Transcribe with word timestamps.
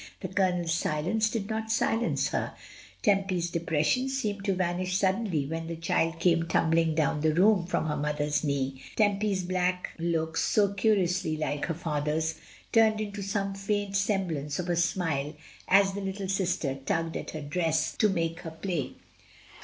The 0.21 0.29
Colonel's 0.29 0.73
silence 0.73 1.29
did 1.29 1.47
not 1.47 1.69
silence 1.69 2.29
her. 2.29 2.55
Tempy's 3.03 3.51
depression 3.51 4.09
seemed 4.09 4.43
to 4.45 4.55
vanish 4.55 4.97
suddenly 4.97 5.45
when 5.45 5.67
the 5.67 5.75
child 5.75 6.19
came 6.19 6.47
tumbling 6.47 6.97
across 6.99 7.21
the 7.21 7.35
room 7.35 7.67
from 7.67 7.85
her 7.85 7.95
mother's 7.95 8.43
knee; 8.43 8.81
Tempy's 8.95 9.43
black 9.43 9.91
looks 9.99 10.41
(so 10.43 10.73
curiously 10.73 11.37
like 11.37 11.65
her 11.67 11.75
father's) 11.75 12.33
turned 12.71 12.99
into 12.99 13.21
some 13.21 13.53
faint 13.53 13.95
semblance 13.95 14.57
of 14.57 14.69
a 14.69 14.75
smile 14.75 15.35
as 15.67 15.93
the 15.93 16.01
little 16.01 16.29
sister 16.29 16.79
tugged 16.83 17.15
at 17.15 17.29
her 17.29 17.41
dress 17.41 17.95
to 17.97 18.09
make 18.09 18.39
her 18.39 18.49
play. 18.49 18.93